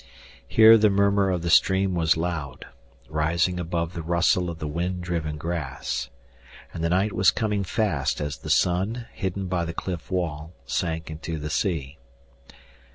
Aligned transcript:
Here 0.47 0.79
the 0.79 0.89
murmur 0.89 1.29
of 1.29 1.43
the 1.43 1.51
stream 1.51 1.93
was 1.93 2.17
loud, 2.17 2.65
rising 3.07 3.59
above 3.59 3.93
the 3.93 4.01
rustle 4.01 4.49
of 4.49 4.57
the 4.57 4.67
wind 4.67 5.03
driven 5.03 5.37
grass. 5.37 6.09
And 6.73 6.83
the 6.83 6.89
night 6.89 7.13
was 7.13 7.29
coming 7.29 7.63
fast 7.63 8.19
as 8.19 8.37
the 8.39 8.49
sun, 8.49 9.05
hidden 9.13 9.45
by 9.45 9.63
the 9.63 9.75
cliff 9.75 10.09
wall, 10.09 10.53
sank 10.65 11.11
into 11.11 11.37
the 11.37 11.51
sea. 11.51 11.99